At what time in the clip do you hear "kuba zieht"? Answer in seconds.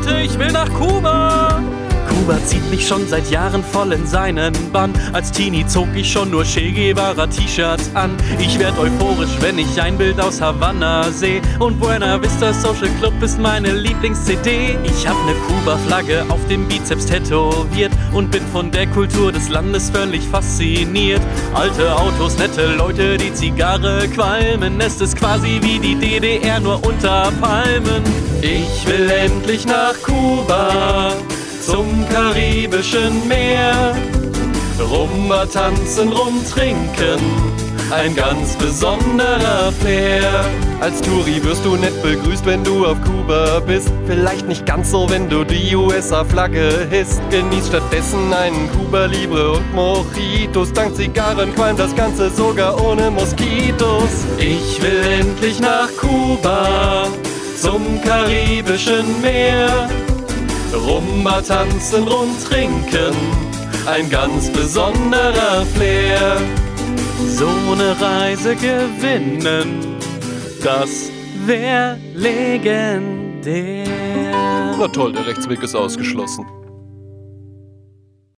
2.30-2.70